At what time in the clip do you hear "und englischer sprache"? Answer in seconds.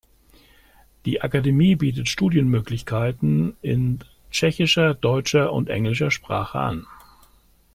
5.53-6.57